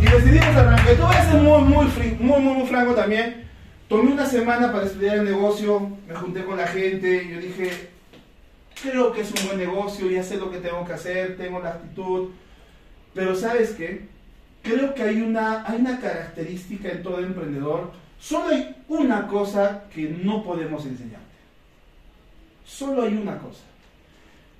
[0.00, 0.96] Y decidimos arrancar.
[0.96, 1.86] Yo voy a ser muy, muy,
[2.20, 3.49] muy, muy, muy franco también.
[3.90, 7.88] Tomé una semana para estudiar el negocio, me junté con la gente, yo dije,
[8.80, 11.70] creo que es un buen negocio, ya sé lo que tengo que hacer, tengo la
[11.70, 12.28] actitud,
[13.12, 14.02] pero ¿sabes qué?
[14.62, 20.02] Creo que hay una, hay una característica en todo emprendedor, solo hay una cosa que
[20.02, 21.26] no podemos enseñarte,
[22.64, 23.64] solo hay una cosa,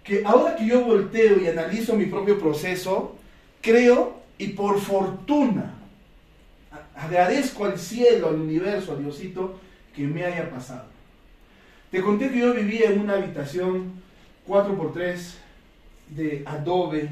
[0.02, 3.14] que ahora que yo volteo y analizo mi propio proceso,
[3.60, 5.74] creo y por fortuna,
[7.00, 9.58] agradezco al cielo, al universo, a Diosito,
[9.94, 10.84] que me haya pasado.
[11.90, 13.92] Te conté que yo vivía en una habitación
[14.46, 15.18] 4x3
[16.10, 17.08] de adobe,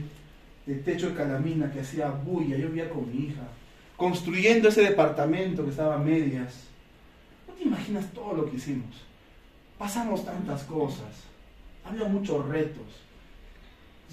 [0.66, 2.56] de techo de calamina que hacía bulla.
[2.56, 3.42] Yo vivía con mi hija,
[3.96, 6.54] construyendo ese departamento que estaba a medias.
[7.48, 8.94] No te imaginas todo lo que hicimos.
[9.78, 11.24] Pasamos tantas cosas.
[11.84, 12.86] Había muchos retos.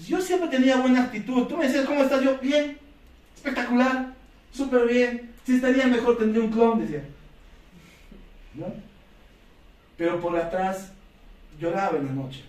[0.08, 1.46] Yo siempre tenía buena actitud.
[1.46, 2.22] Tú me decías, ¿cómo estás?
[2.22, 2.78] Yo, bien,
[3.34, 4.14] espectacular,
[4.52, 5.35] súper bien.
[5.46, 7.04] Si estaría mejor tendría un clon, decía.
[8.54, 8.66] ¿No?
[9.96, 10.92] Pero por atrás
[11.60, 12.42] lloraba en la noche.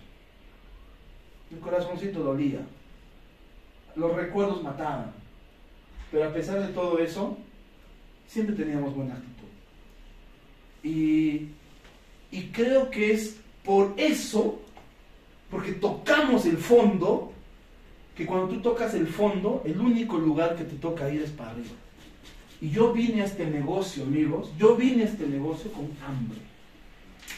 [1.48, 2.58] Mi corazoncito dolía.
[3.94, 5.12] Los recuerdos mataban.
[6.10, 7.38] Pero a pesar de todo eso,
[8.26, 9.48] siempre teníamos buena actitud.
[10.82, 11.50] Y,
[12.32, 14.60] y creo que es por eso,
[15.50, 17.32] porque tocamos el fondo,
[18.16, 21.52] que cuando tú tocas el fondo, el único lugar que te toca ir es para
[21.52, 21.70] arriba.
[22.60, 26.38] Y yo vine a este negocio, amigos, yo vine a este negocio con hambre.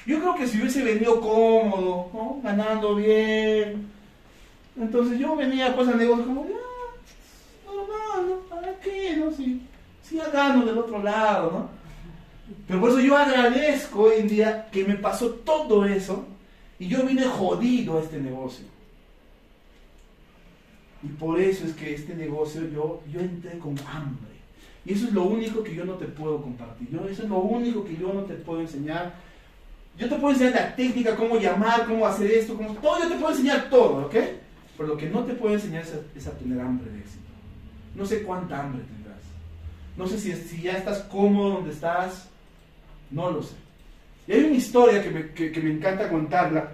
[0.07, 3.91] Yo creo que si hubiese venido cómodo, ganando bien,
[4.81, 8.37] entonces yo venía pues al negocio como, ah, normal, ¿no?
[8.49, 9.17] ¿Para qué?
[9.17, 9.31] No?
[9.31, 9.61] Si,
[10.03, 11.81] si ya del otro lado, ¿no?
[12.67, 16.25] Pero por eso yo agradezco hoy en día que me pasó todo eso
[16.79, 18.65] y yo vine jodido a este negocio.
[21.03, 24.30] Y por eso es que este negocio yo, yo entré con hambre.
[24.85, 26.89] Y eso es lo único que yo no te puedo compartir.
[26.91, 29.15] Yo, eso es lo único que yo no te puedo enseñar.
[29.99, 32.99] Yo te puedo enseñar la técnica, cómo llamar, cómo hacer esto, cómo, todo.
[33.03, 34.15] Yo te puedo enseñar todo, ¿ok?
[34.77, 37.21] Pero lo que no te puedo enseñar es a, tener hambre de éxito.
[37.95, 39.19] No sé cuánta hambre tendrás.
[39.97, 42.29] No sé si, si ya estás cómodo donde estás.
[43.11, 43.57] No lo sé.
[44.27, 46.71] Y hay una historia que, que me encanta contarla.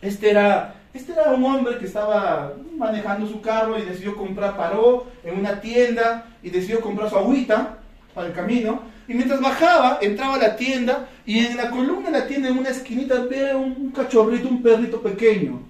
[0.00, 5.06] Este era este era un hombre que estaba manejando su carro y decidió comprar, paró
[5.24, 7.78] en una tienda y decidió comprar su agüita
[8.14, 8.82] para el camino.
[9.08, 12.58] Y mientras bajaba, entraba a la tienda y en la columna de la tienda, en
[12.58, 15.60] una esquinita, ve un, cachorrito, un perrito pequeño.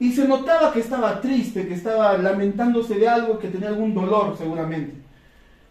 [0.00, 4.36] Y se notaba que estaba triste, que estaba lamentándose de algo, que tenía algún dolor
[4.36, 4.94] seguramente.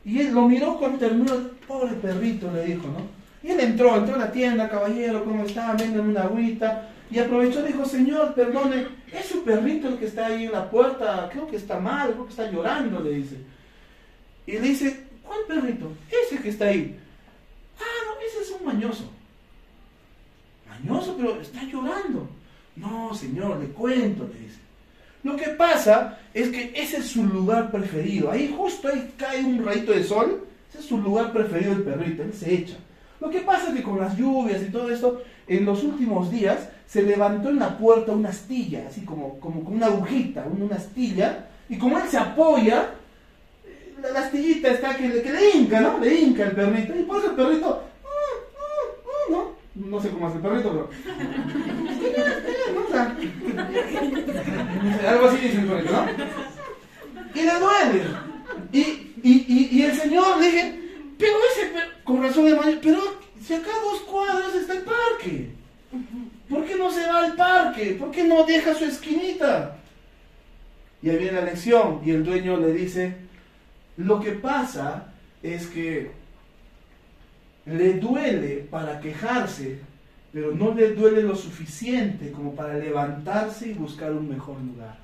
[0.05, 1.35] Y él lo miró con ternura,
[1.67, 3.15] pobre perrito, le dijo, ¿no?
[3.43, 5.73] Y él entró, entró a la tienda, caballero, ¿cómo está?
[5.73, 6.89] Vengan una agüita.
[7.11, 10.69] Y aprovechó y dijo, Señor, perdone, es su perrito el que está ahí en la
[10.69, 13.37] puerta, creo que está mal, creo que está llorando, le dice.
[14.47, 15.91] Y le dice, ¿cuál perrito?
[16.09, 16.97] Ese que está ahí.
[17.79, 19.09] Ah, no, ese es un mañoso.
[20.67, 22.27] Mañoso, pero está llorando.
[22.75, 24.59] No, señor, le cuento, le dice.
[25.23, 28.31] Lo que pasa es que ese es su lugar preferido.
[28.31, 30.45] Ahí justo ahí cae un rayito de sol.
[30.69, 32.23] Ese es su lugar preferido del perrito.
[32.23, 32.75] Él se echa.
[33.19, 36.69] Lo que pasa es que con las lluvias y todo esto, en los últimos días
[36.87, 41.47] se levantó en la puerta una astilla, así como, como con una agujita, una astilla,
[41.67, 42.91] y como él se apoya,
[44.01, 45.99] la, la astillita está que, que le hinca, ¿no?
[45.99, 49.55] Le hinca el perrito, y por eso el perrito, mm, mm, mm, ¿no?
[49.89, 50.89] No sé cómo hace el perrito, pero...
[55.09, 56.05] algo así dice el perrito, ¿no?
[57.33, 58.03] Y le duele.
[58.71, 58.79] Y,
[59.23, 60.79] y, y, el señor le dije,
[61.17, 61.71] pero ese,
[62.03, 63.01] con razón de mayor, pero
[63.41, 65.49] si acá dos cuadras está el parque.
[66.55, 67.97] ¿Por qué no se va al parque?
[67.99, 69.75] ¿Por qué no deja su esquinita?
[71.01, 73.13] Y ahí viene la lección y el dueño le dice,
[73.97, 75.07] lo que pasa
[75.43, 76.11] es que
[77.65, 79.81] le duele para quejarse,
[80.31, 84.95] pero no le duele lo suficiente como para levantarse y buscar un mejor lugar.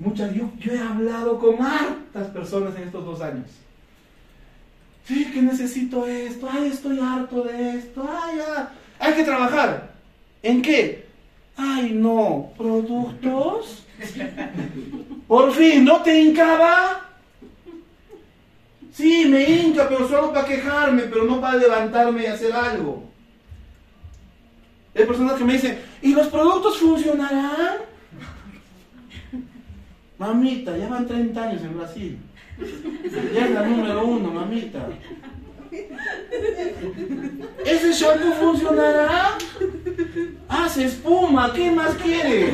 [0.00, 3.46] Muchas, yo, yo he hablado con hartas personas en estos dos años.
[5.06, 8.72] Sí, que necesito esto, ay, estoy harto de esto, ay, ya.
[8.98, 9.92] Hay que trabajar.
[10.42, 11.06] ¿En qué?
[11.56, 13.84] Ay, no, productos.
[15.28, 17.04] Por fin, ¿no te hincaba?
[18.92, 23.04] Sí, me hinca, pero solo para quejarme, pero no para levantarme y hacer algo.
[24.94, 27.78] Hay personas que me dicen, ¿y los productos funcionarán?
[30.16, 32.18] Mamita, ya van 30 años en Brasil.
[32.58, 34.88] Ya es la número uno, mamita.
[37.64, 39.36] ¿Ese shampoo funcionará?
[40.48, 42.52] Hace espuma, ¿qué más quiere?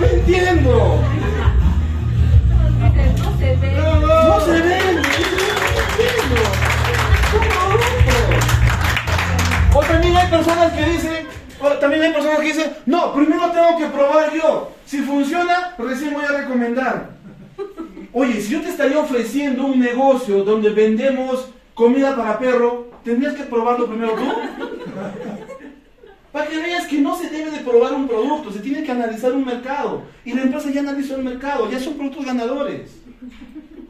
[0.00, 1.00] No entiendo.
[3.18, 3.76] No se ve.
[3.76, 5.02] No se entiendo.
[9.74, 11.26] O también hay personas que dicen,
[11.60, 14.72] o también hay personas que dicen, no, primero tengo que probar yo.
[14.86, 17.13] Si funciona, recién voy a recomendar.
[18.16, 23.42] Oye, si yo te estaría ofreciendo un negocio donde vendemos comida para perro, tendrías que
[23.42, 24.32] probarlo primero tú.
[26.30, 29.32] Para que veas que no se debe de probar un producto, se tiene que analizar
[29.32, 30.04] un mercado.
[30.24, 32.92] Y la empresa ya analizó el mercado, ya son productos ganadores.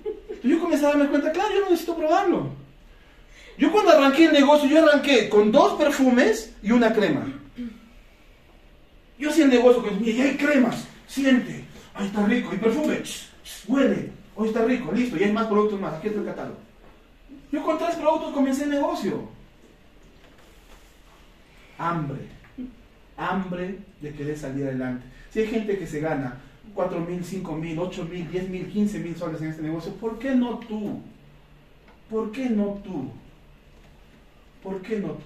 [0.04, 2.48] Entonces yo comencé a darme cuenta, claro, yo no necesito probarlo.
[3.58, 7.26] Yo cuando arranqué el negocio, yo arranqué con dos perfumes y una crema.
[9.18, 13.04] Yo hacía el negocio con, y hay cremas, siente, ahí está rico, y perfume, ch,
[13.04, 13.33] ch,
[13.66, 16.58] huele, hoy está rico, listo, y hay más productos más, aquí está el catálogo.
[17.52, 19.28] Yo con tres productos comencé el negocio.
[21.78, 22.20] Hambre,
[23.16, 25.06] hambre de querer salir adelante.
[25.30, 26.40] Si hay gente que se gana
[26.74, 30.18] 4 mil, 5 mil, 8 mil, 10 mil, 15 mil soles en este negocio, ¿por
[30.18, 31.00] qué no tú?
[32.10, 33.10] ¿Por qué no tú?
[34.62, 35.24] ¿Por qué no tú?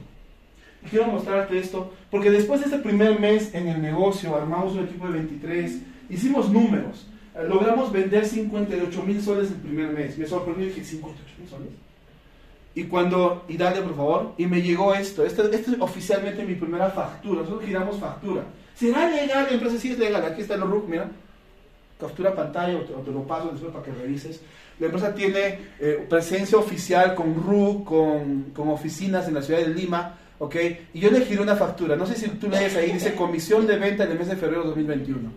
[0.84, 4.84] Y quiero mostrarte esto, porque después de este primer mes en el negocio, armamos un
[4.84, 7.06] equipo de 23, hicimos números,
[7.46, 10.18] logramos vender 58 mil soles el primer mes.
[10.18, 11.68] Me sorprendió y dije, 58 mil soles.
[12.74, 16.54] Y cuando, y dale por favor, y me llegó esto, esto, esto es oficialmente mi
[16.54, 18.44] primera factura, nosotros giramos factura.
[18.76, 19.78] ¿Será legal la empresa?
[19.78, 21.10] Sí es legal, aquí está el RUC, mira,
[21.98, 24.40] captura pantalla o te, o te lo paso después para que revises.
[24.78, 29.74] La empresa tiene eh, presencia oficial con RU, con, con, oficinas en la ciudad de
[29.74, 30.56] Lima, ¿ok?
[30.94, 33.76] Y yo le giré una factura, no sé si tú lees ahí, dice comisión de
[33.76, 35.32] venta en el mes de febrero de 2021.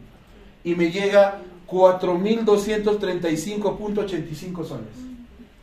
[0.63, 1.39] Y me llega
[1.71, 4.93] 4.235.85 soles.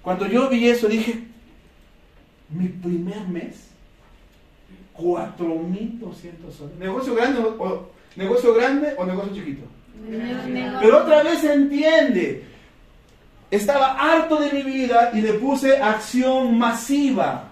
[0.03, 1.25] Cuando yo vi eso dije,
[2.49, 3.69] mi primer mes,
[4.97, 6.79] 4.200 soles.
[6.79, 9.67] ¿Negocio grande o, o, negocio grande o negocio chiquito?
[10.81, 12.47] Pero otra vez se entiende.
[13.51, 17.51] Estaba harto de mi vida y le puse acción masiva.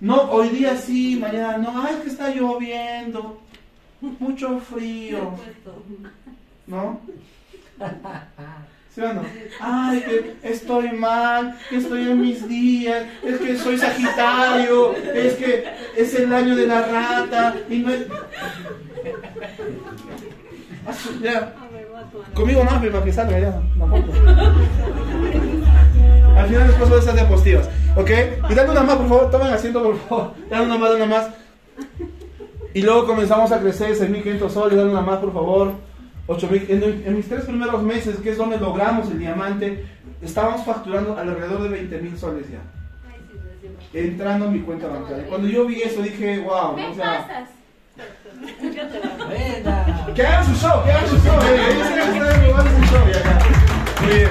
[0.00, 1.82] No, hoy día sí, mañana no.
[1.82, 3.40] Ay, que está lloviendo.
[4.00, 5.34] Mucho frío.
[6.66, 7.00] ¿No?
[8.94, 9.22] ¿Sí o no?
[9.60, 15.64] Ay, que estoy mal, que estoy en mis días, es que soy Sagitario, es que
[15.96, 17.54] es el año de la rata.
[17.68, 18.06] Y no es...
[21.22, 21.54] Ya.
[22.34, 23.62] Conmigo más, para que salga ya.
[26.36, 27.68] Al final les paso esas diapositivas.
[27.96, 28.10] ¿Ok?
[28.48, 29.30] Y dale una más, por favor.
[29.30, 30.34] Tomen asiento, por favor.
[30.48, 31.28] Dale una más, dale una más.
[32.74, 34.76] Y luego comenzamos a crecer 6.500 soles.
[34.76, 35.89] Dale una más, por favor.
[36.30, 36.66] 8.000.
[36.68, 39.84] En, en mis tres primeros meses, que es donde logramos el diamante,
[40.22, 42.60] estábamos facturando alrededor de 20.000 soles ya.
[43.92, 45.26] Entrando en mi cuenta bancaria.
[45.26, 46.76] Cuando yo vi eso dije, wow.
[46.76, 47.46] O sea,
[50.14, 51.34] que hagan su show, que hagan su show.
[51.42, 51.72] Eh.
[51.72, 54.28] Ellos que jugando su show bien.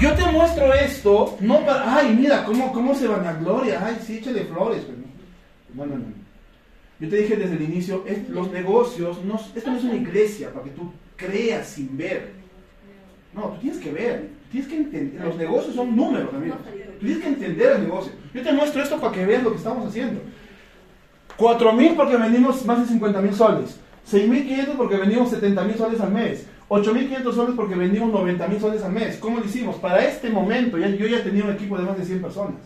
[0.00, 3.98] Yo te muestro esto, no para, ay, mira, cómo, cómo se van a gloria, ay,
[4.00, 4.82] sí, échale flores.
[4.86, 4.98] Pero
[5.74, 6.25] no, no, no.
[6.98, 10.64] Yo te dije desde el inicio, los negocios, no, esto no es una iglesia para
[10.64, 12.30] que tú creas sin ver.
[13.34, 16.58] No, tú tienes que ver, tienes que entender, los negocios son números, amigos.
[16.98, 18.12] Tú tienes que entender el negocio.
[18.32, 20.20] Yo te muestro esto para que veas lo que estamos haciendo.
[21.36, 23.78] 4 mil porque vendimos más de 50 mil soles.
[24.10, 26.46] 6.500 porque vendimos 70 mil soles al mes.
[26.68, 29.16] 8.500 soles porque vendimos 90 mil soles al mes.
[29.18, 29.76] ¿Cómo lo hicimos?
[29.76, 32.60] Para este momento, ya, yo ya tenía un equipo de más de 100 personas.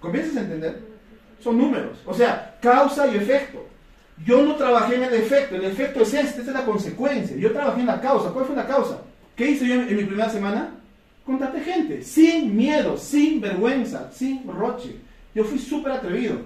[0.00, 0.87] ¿Comienzas a entender?
[1.40, 1.98] Son números.
[2.06, 3.66] O sea, causa y efecto.
[4.24, 5.54] Yo no trabajé en el efecto.
[5.54, 7.36] El efecto es este, esta es la consecuencia.
[7.36, 8.30] Yo trabajé en la causa.
[8.30, 9.00] ¿Cuál fue la causa?
[9.36, 10.70] ¿Qué hice yo en, mi primera semana?
[11.24, 12.02] Contate gente.
[12.02, 14.96] Sin miedo, sin vergüenza, sin roche.
[15.34, 16.38] Yo fui súper atrevido.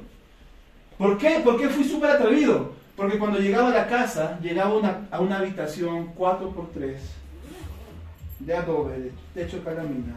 [0.99, 1.41] ¿Por qué?
[1.43, 2.73] ¿Por qué fui súper atrevido?
[2.97, 6.97] Porque cuando llegaba a la casa, llegaba una, a una habitación 4x3
[8.41, 10.17] de adobe, de techo de calamina,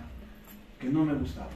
[0.79, 1.47] que no me gustaba.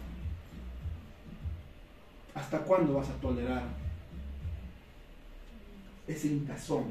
[2.40, 3.64] ¿Hasta cuándo vas a tolerar
[6.08, 6.86] ese incazón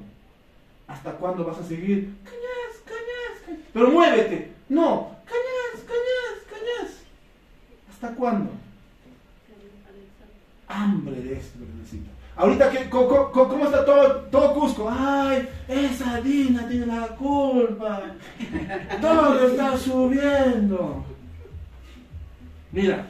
[0.86, 2.16] ¿Hasta cuándo vas a seguir?
[2.24, 3.60] Cañas, cañas, cañas.
[3.74, 4.52] Pero muévete.
[4.70, 7.02] No, cañas, cañas, cañas.
[7.90, 8.50] ¿Hasta cuándo?
[10.66, 12.10] Hambre de esto necesito.
[12.36, 14.88] Ahorita, que, ¿cómo, está todo, todo Cusco?
[14.90, 18.02] Ay, esa Dina tiene la culpa.
[19.02, 21.04] Todo está subiendo.
[22.72, 23.06] Mira,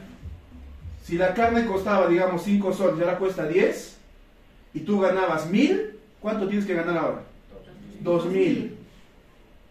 [1.09, 3.97] si la carne costaba, digamos, 5 soles y ahora cuesta 10,
[4.75, 7.21] y tú ganabas 1000, ¿cuánto tienes que ganar ahora?
[8.01, 8.77] 2000.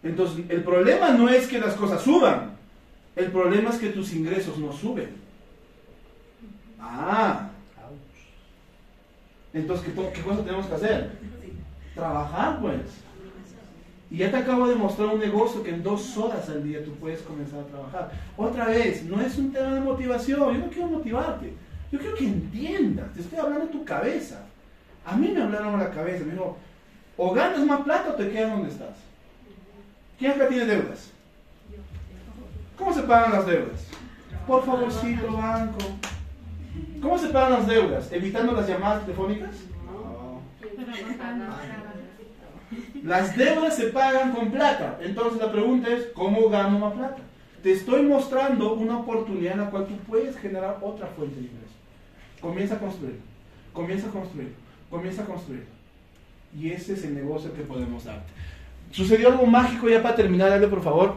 [0.02, 2.56] Entonces, el problema no es que las cosas suban,
[3.14, 5.10] el problema es que tus ingresos no suben.
[6.80, 7.50] Ah,
[9.52, 11.12] entonces, ¿qué, cosa tenemos que hacer?
[11.94, 12.80] Trabajar, pues.
[14.10, 16.92] Y ya te acabo de mostrar un negocio que en dos horas al día tú
[16.94, 18.12] puedes comenzar a trabajar.
[18.36, 20.54] Otra vez, no es un tema de motivación.
[20.54, 21.52] Yo no quiero motivarte.
[21.92, 23.12] Yo quiero que entiendas.
[23.12, 24.46] Te estoy hablando de tu cabeza.
[25.04, 26.24] A mí me hablaron a la cabeza.
[26.24, 26.56] Me dijo,
[27.18, 28.96] o ganas más plata o te quedas donde estás.
[30.18, 31.10] ¿Quién acá tiene deudas?
[32.78, 33.86] ¿Cómo se pagan las deudas?
[34.46, 35.78] Por favorcito, banco.
[37.02, 38.10] ¿Cómo se pagan las deudas?
[38.12, 39.50] ¿Evitando las llamadas telefónicas?
[43.02, 44.98] Las deudas se pagan con plata.
[45.02, 47.18] Entonces la pregunta es, ¿cómo gano más plata?
[47.62, 51.74] Te estoy mostrando una oportunidad en la cual tú puedes generar otra fuente de ingreso.
[52.40, 53.18] Comienza a construir,
[53.72, 54.54] comienza a construir,
[54.90, 55.64] comienza a construir.
[56.56, 58.32] Y ese es el negocio que podemos darte.
[58.90, 61.16] Sucedió algo mágico ya para terminar, dale por favor.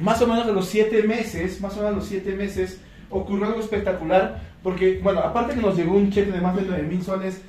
[0.00, 3.46] Más o menos a los siete meses, más o menos a los siete meses, ocurrió
[3.46, 7.02] algo espectacular, porque, bueno, aparte que nos llegó un cheque de más de 9 mil
[7.02, 7.42] soles,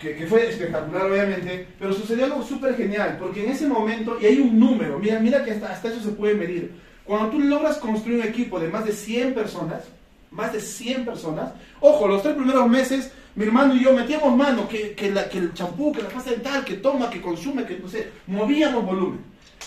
[0.00, 4.26] que, que, fue espectacular obviamente, pero sucedió algo súper genial, porque en ese momento, y
[4.26, 6.72] hay un número, mira, mira que hasta, hasta eso se puede medir,
[7.04, 9.84] cuando tú logras construir un equipo de más de 100 personas,
[10.30, 14.68] más de 100 personas, ojo, los tres primeros meses, mi hermano y yo metíamos mano,
[14.68, 17.78] que, que, la, que el champú, que la pasta dental, que toma, que consume, que
[17.78, 19.20] no sé, movíamos volumen.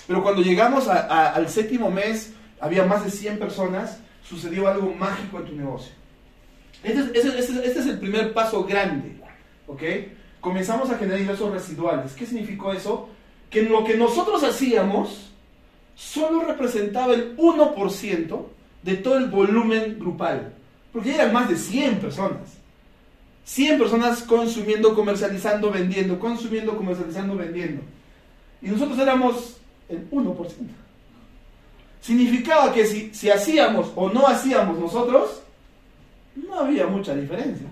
[0.07, 5.45] Pero cuando llegamos al séptimo mes, había más de 100 personas, sucedió algo mágico en
[5.45, 5.93] tu negocio.
[6.83, 9.17] Este es, este este es el primer paso grande,
[9.67, 9.81] ¿ok?
[10.43, 12.11] Comenzamos a generar ingresos residuales.
[12.13, 13.09] ¿Qué significó eso?
[13.49, 15.31] Que lo que nosotros hacíamos
[15.95, 18.45] solo representaba el 1%
[18.83, 20.53] de todo el volumen grupal.
[20.91, 22.59] Porque eran más de 100 personas.
[23.45, 27.81] 100 personas consumiendo, comercializando, vendiendo, consumiendo, comercializando, vendiendo.
[28.61, 29.57] Y nosotros éramos
[29.89, 30.83] el 1%
[32.03, 35.41] significaba que si, si hacíamos o no hacíamos nosotros,
[36.35, 37.67] no había mucha diferencia.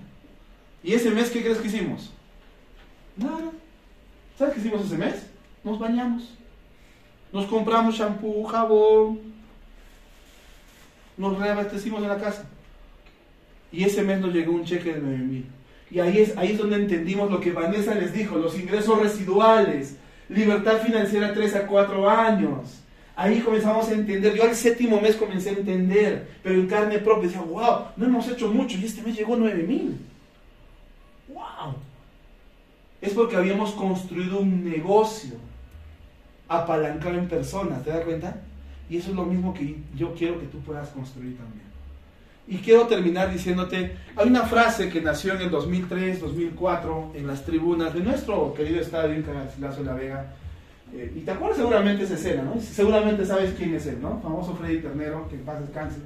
[0.83, 2.11] ¿Y ese mes qué crees que hicimos?
[3.17, 3.51] Nada.
[4.37, 5.27] ¿Sabes qué hicimos ese mes?
[5.63, 6.33] Nos bañamos.
[7.31, 9.19] Nos compramos shampoo, jabón.
[11.17, 12.45] Nos reabastecimos en la casa.
[13.71, 15.45] Y ese mes nos llegó un cheque de 9 mil.
[15.89, 19.97] Y ahí es, ahí donde entendimos lo que Vanessa les dijo, los ingresos residuales,
[20.29, 22.81] libertad financiera 3 a 4 años.
[23.15, 24.33] Ahí comenzamos a entender.
[24.35, 28.27] Yo al séptimo mes comencé a entender, pero en carne propia decía, wow, no hemos
[28.27, 29.97] hecho mucho y este mes llegó 9 mil.
[31.27, 31.75] ¡Wow!
[33.01, 35.35] Es porque habíamos construido un negocio
[36.47, 38.41] apalancado en personas, ¿te das cuenta?
[38.89, 41.71] Y eso es lo mismo que yo quiero que tú puedas construir también.
[42.47, 47.45] Y quiero terminar diciéndote, hay una frase que nació en el 2003, 2004, en las
[47.45, 50.33] tribunas de nuestro querido estadio en de la Vega,
[50.93, 52.59] eh, y te acuerdas seguramente esa escena, ¿no?
[52.59, 54.19] Seguramente sabes quién es él, ¿no?
[54.21, 55.99] Famoso Freddy Ternero, que en paz descanse.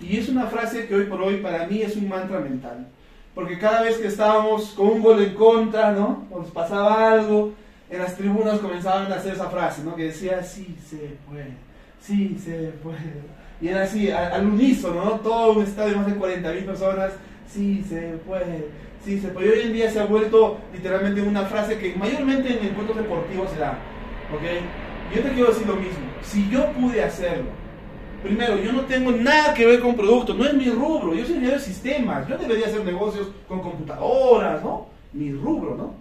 [0.00, 2.86] Y es una frase que hoy por hoy para mí es un mantra mental.
[3.34, 6.26] Porque cada vez que estábamos con un gol en contra, ¿no?
[6.30, 7.52] O nos pasaba algo,
[7.90, 9.96] en las tribunas comenzaban a hacer esa frase, ¿no?
[9.96, 11.54] Que decía, sí se puede,
[12.00, 13.34] sí se puede.
[13.60, 15.10] Y era así, al, unísono, ¿no?
[15.20, 17.12] Todo un estadio más de 40.000 personas,
[17.46, 18.68] sí se puede,
[19.04, 22.96] Sí, se hoy en día se ha vuelto literalmente una frase que mayormente en encuentros
[22.96, 23.72] deportivos se da.
[24.32, 25.14] ¿Ok?
[25.14, 26.06] Yo te quiero decir lo mismo.
[26.22, 27.50] Si yo pude hacerlo,
[28.24, 31.14] primero, yo no tengo nada que ver con productos, no es mi rubro.
[31.14, 32.26] Yo soy ingeniero de sistemas.
[32.26, 34.88] Yo debería hacer negocios con computadoras, ¿no?
[35.12, 35.94] Mi rubro, ¿no?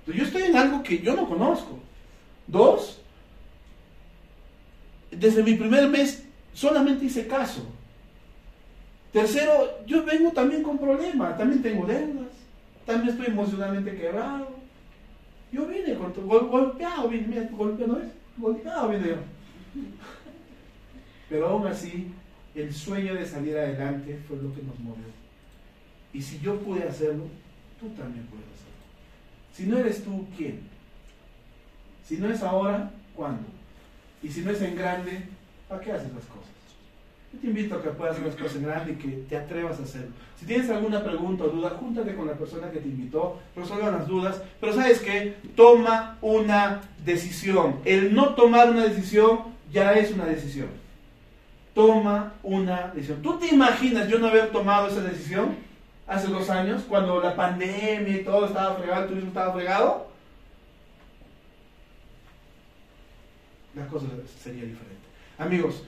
[0.00, 1.78] Entonces, yo estoy en algo que yo no conozco.
[2.46, 3.00] Dos,
[5.10, 7.62] desde mi primer mes solamente hice caso.
[9.12, 12.30] Tercero, yo vengo también con problemas, también tengo deudas,
[12.86, 14.48] también estoy emocionalmente quebrado.
[15.52, 16.12] Yo vine con,
[16.48, 18.08] golpeado, vine, mira, golpeado, ¿no es?
[18.38, 19.16] Golpeado vine yo.
[21.30, 22.08] Pero aún así,
[22.54, 25.04] el sueño de salir adelante fue lo que nos movió.
[26.12, 27.24] Y si yo pude hacerlo,
[27.78, 28.70] tú también puedes hacerlo.
[29.54, 30.60] Si no eres tú, ¿quién?
[32.04, 33.44] Si no es ahora, ¿cuándo?
[34.22, 35.22] Y si no es en grande,
[35.68, 36.50] ¿para qué haces las cosas?
[37.32, 39.78] Yo te invito a que puedas hacer las cosas en grande y que te atrevas
[39.78, 40.10] a hacerlo.
[40.36, 44.08] Si tienes alguna pregunta o duda, júntate con la persona que te invitó, resuelvan las
[44.08, 44.42] dudas.
[44.60, 45.36] Pero sabes qué?
[45.54, 47.76] Toma una decisión.
[47.84, 50.80] El no tomar una decisión ya es una decisión.
[51.80, 53.22] Toma una decisión.
[53.22, 55.56] ¿Tú te imaginas yo no haber tomado esa decisión
[56.06, 60.06] hace dos años, cuando la pandemia y todo estaba fregado, el turismo estaba fregado?
[63.74, 64.08] La cosa
[64.42, 65.00] sería diferente.
[65.38, 65.84] Amigos,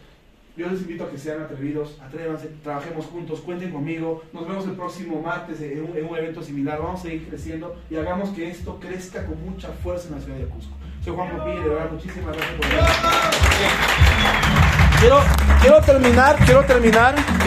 [0.57, 4.23] yo les invito a que sean atrevidos, atrévanse, trabajemos juntos, cuenten conmigo.
[4.33, 6.81] Nos vemos el próximo martes en un, en un, evento similar.
[6.81, 10.39] Vamos a seguir creciendo y hagamos que esto crezca con mucha fuerza en la ciudad
[10.39, 10.73] de Cusco.
[11.05, 12.83] Soy Juan Popilla de verdad muchísimas gracias por venir.
[15.61, 17.15] Quiero terminar, quiero terminar.